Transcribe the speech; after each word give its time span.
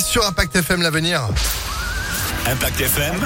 Sur 0.00 0.26
Impact 0.26 0.56
FM 0.56 0.80
l'avenir. 0.80 1.20
Impact 2.46 2.80
FM, 2.80 3.16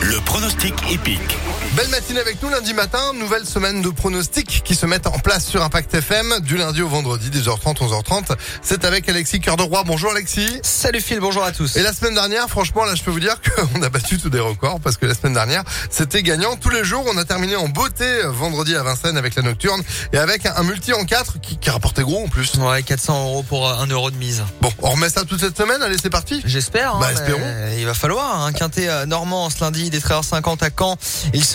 le 0.00 0.20
pronostic 0.24 0.74
épique. 0.90 1.38
Belle 1.76 1.88
matinée 1.88 2.18
avec 2.18 2.42
nous 2.42 2.48
lundi 2.48 2.74
matin, 2.74 3.12
nouvelle 3.14 3.46
semaine 3.46 3.80
de 3.80 3.90
pronostics 3.90 4.62
qui 4.64 4.74
se 4.74 4.86
mettent 4.86 5.06
en 5.06 5.20
place 5.20 5.46
sur 5.46 5.62
Impact 5.62 5.94
FM 5.94 6.40
du 6.40 6.56
lundi 6.56 6.82
au 6.82 6.88
vendredi 6.88 7.30
10h30 7.30 7.76
11h30. 7.76 8.36
C'est 8.60 8.84
avec 8.84 9.08
Alexis 9.08 9.38
Cœur 9.38 9.56
de 9.56 9.62
Roi. 9.62 9.84
Bonjour 9.86 10.10
Alexis. 10.10 10.58
Salut 10.64 11.00
Phil, 11.00 11.20
bonjour 11.20 11.44
à 11.44 11.52
tous. 11.52 11.76
Et 11.76 11.82
la 11.82 11.92
semaine 11.92 12.14
dernière, 12.14 12.48
franchement, 12.48 12.84
là, 12.84 12.96
je 12.96 13.04
peux 13.04 13.12
vous 13.12 13.20
dire 13.20 13.36
qu'on 13.40 13.82
a 13.82 13.88
battu 13.88 14.18
tous 14.18 14.30
des 14.30 14.40
records 14.40 14.80
parce 14.80 14.96
que 14.96 15.06
la 15.06 15.14
semaine 15.14 15.34
dernière, 15.34 15.62
c'était 15.90 16.24
gagnant 16.24 16.56
tous 16.56 16.70
les 16.70 16.82
jours. 16.82 17.04
On 17.08 17.16
a 17.16 17.24
terminé 17.24 17.54
en 17.54 17.68
beauté 17.68 18.04
euh, 18.04 18.32
vendredi 18.32 18.74
à 18.74 18.82
Vincennes 18.82 19.16
avec 19.16 19.36
la 19.36 19.42
nocturne 19.42 19.80
et 20.12 20.18
avec 20.18 20.46
un 20.46 20.64
multi 20.64 20.92
en 20.92 21.04
4 21.04 21.40
qui, 21.40 21.56
qui 21.56 21.70
rapportait 21.70 22.02
gros 22.02 22.24
en 22.24 22.28
plus. 22.28 22.52
Ouais, 22.56 22.82
400 22.82 23.26
euros 23.26 23.42
pour 23.44 23.68
euh, 23.68 23.76
un 23.76 23.86
euro 23.86 24.10
de 24.10 24.16
mise. 24.16 24.42
Bon, 24.60 24.72
on 24.82 24.90
remet 24.90 25.08
ça 25.08 25.24
toute 25.24 25.38
cette 25.38 25.56
semaine. 25.56 25.80
Allez, 25.82 25.98
c'est 26.02 26.10
parti. 26.10 26.42
J'espère. 26.44 26.96
Bah, 26.98 27.06
hein, 27.10 27.12
espérons. 27.12 27.40
mais 27.40 27.76
Il 27.78 27.86
va 27.86 27.94
falloir. 27.94 28.42
Un 28.42 28.52
quintet 28.52 28.88
euh, 28.88 29.06
normand 29.06 29.48
ce 29.50 29.60
lundi, 29.60 29.88
des 29.88 30.00
13h50 30.00 30.64
à 30.64 30.70
Caen. 30.76 30.96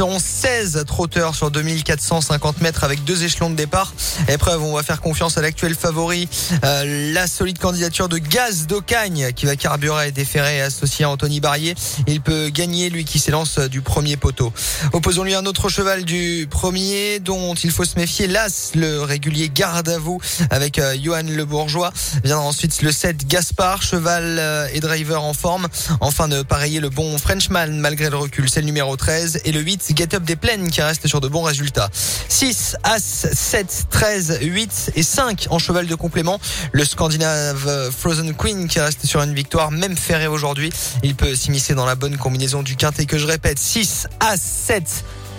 Seront 0.05 0.19
16 0.19 0.83
trotteurs 0.85 1.33
sur 1.33 1.49
2450 1.49 2.61
mètres 2.61 2.83
avec 2.83 3.03
deux 3.05 3.23
échelons 3.23 3.49
de 3.49 3.55
départ. 3.55 3.91
Épreuve, 4.27 4.61
on 4.61 4.75
va 4.75 4.83
faire 4.83 5.01
confiance 5.01 5.39
à 5.39 5.41
l'actuel 5.41 5.73
favori, 5.73 6.29
euh, 6.63 7.11
la 7.11 7.25
solide 7.25 7.57
candidature 7.57 8.07
de 8.07 8.19
Gaz 8.19 8.67
d'Ocagne 8.67 9.31
qui 9.35 9.47
va 9.47 9.55
carburer 9.55 10.09
et 10.09 10.11
déférer 10.11 10.61
associé 10.61 11.05
à 11.05 11.09
Anthony 11.09 11.39
Barrier. 11.39 11.73
Il 12.05 12.21
peut 12.21 12.49
gagner, 12.49 12.91
lui 12.91 13.03
qui 13.03 13.17
s'élance 13.17 13.57
du 13.57 13.81
premier 13.81 14.15
poteau. 14.15 14.53
Opposons-lui 14.93 15.33
un 15.33 15.47
autre 15.47 15.69
cheval 15.69 16.05
du 16.05 16.47
premier 16.51 17.19
dont 17.19 17.55
il 17.55 17.71
faut 17.71 17.85
se 17.85 17.97
méfier. 17.97 18.27
L'As, 18.27 18.73
le 18.75 19.01
régulier 19.01 19.49
garde 19.49 19.89
à 19.89 19.97
vous 19.97 20.21
avec 20.51 20.77
euh, 20.77 20.95
Johan 21.01 21.23
Le 21.27 21.45
Bourgeois. 21.45 21.91
Viendra 22.23 22.45
ensuite 22.45 22.83
le 22.83 22.91
7 22.91 23.25
Gaspard, 23.25 23.81
cheval 23.81 24.37
euh, 24.37 24.67
et 24.71 24.81
driver 24.81 25.23
en 25.23 25.33
forme. 25.33 25.67
Enfin 25.99 26.27
de 26.27 26.43
pareiller 26.43 26.79
le 26.79 26.89
bon 26.89 27.17
Frenchman 27.17 27.79
malgré 27.79 28.11
le 28.11 28.17
recul, 28.17 28.47
c'est 28.51 28.59
le 28.59 28.67
numéro 28.67 28.95
13. 28.95 29.41
Et 29.45 29.51
le 29.51 29.61
8 29.61 29.94
Get 29.95 30.15
Up 30.15 30.23
des 30.23 30.35
Plaines 30.35 30.69
qui 30.69 30.81
reste 30.81 31.07
sur 31.07 31.21
de 31.21 31.27
bons 31.27 31.43
résultats. 31.43 31.89
6, 32.29 32.77
As, 32.83 33.27
7, 33.33 33.87
13, 33.89 34.39
8 34.41 34.91
et 34.95 35.03
5 35.03 35.47
en 35.49 35.59
cheval 35.59 35.87
de 35.87 35.95
complément. 35.95 36.39
Le 36.71 36.85
Scandinave 36.85 37.91
Frozen 37.97 38.33
Queen 38.35 38.67
qui 38.67 38.79
reste 38.79 39.05
sur 39.05 39.21
une 39.21 39.33
victoire, 39.33 39.71
même 39.71 39.95
ferré 39.97 40.27
aujourd'hui. 40.27 40.71
Il 41.03 41.15
peut 41.15 41.35
s'immiscer 41.35 41.75
dans 41.75 41.85
la 41.85 41.95
bonne 41.95 42.17
combinaison 42.17 42.63
du 42.63 42.75
quintet 42.75 43.05
que 43.05 43.17
je 43.17 43.25
répète. 43.25 43.59
6, 43.59 44.07
As, 44.19 44.41
7, 44.41 44.83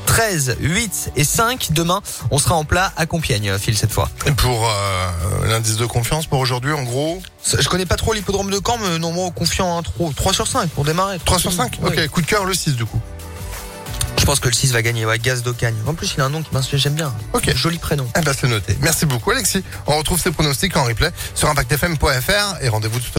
13, 0.07 0.57
8 0.61 1.11
et 1.17 1.25
5. 1.25 1.69
Demain, 1.73 2.01
on 2.31 2.39
sera 2.39 2.55
en 2.55 2.65
plat 2.65 2.93
à 2.97 3.07
Compiègne, 3.07 3.59
Phil, 3.59 3.77
cette 3.77 3.93
fois. 3.93 4.09
Et 4.25 4.31
pour 4.33 4.67
euh, 4.69 5.49
l'indice 5.49 5.77
de 5.77 5.87
confiance 5.87 6.27
pour 6.27 6.39
aujourd'hui, 6.39 6.73
en 6.73 6.85
gros, 6.85 7.21
Je 7.59 7.69
connais 7.69 7.87
pas 7.87 7.97
trop 7.97 8.13
l'hippodrome 8.13 8.51
de 8.51 8.61
Caen, 8.65 8.79
mais 8.79 8.99
non, 8.99 9.13
moi, 9.13 9.31
confiant, 9.35 9.79
hein, 9.79 9.83
3, 9.83 10.13
3 10.15 10.33
sur 10.33 10.47
5 10.47 10.71
pour 10.71 10.85
démarrer. 10.85 11.19
3 11.25 11.39
sur 11.39 11.53
5 11.53 11.79
Oui. 11.83 11.89
Ok, 11.89 12.09
coup 12.09 12.23
de 12.23 12.27
cœur 12.27 12.45
le 12.45 12.55
6 12.55 12.75
du 12.77 12.85
coup. 12.85 13.01
Je 14.27 14.33
pense 14.33 14.41
que 14.41 14.49
le 14.49 14.55
6 14.55 14.73
va 14.73 14.83
gagner, 14.83 15.07
ouais, 15.07 15.21
Gaz 15.21 15.45
d'Ocagne. 15.45 15.77
En 15.87 15.95
plus, 15.95 16.15
il 16.17 16.21
a 16.21 16.25
un 16.25 16.31
nom 16.31 16.43
qui 16.43 16.53
m'inspire, 16.53 16.81
j'aime 16.81 16.95
bien. 16.95 17.15
Ok. 17.33 17.55
Joli 17.55 17.79
prénom. 17.79 18.09
Eh 18.19 18.23
ben 18.23 18.35
c'est 18.37 18.49
noté. 18.49 18.77
Merci 18.81 19.07
beaucoup 19.07 19.31
Alexis. 19.31 19.63
On 19.87 19.97
retrouve 19.97 20.21
ces 20.21 20.33
pronostics 20.33 20.77
en 20.77 20.83
replay 20.83 21.13
sur 21.37 21.49
impactfm.fr 21.49 22.57
et 22.61 22.69
rendez-vous 22.69 22.99
tout 22.99 23.07
à 23.07 23.07
l'heure. 23.07 23.15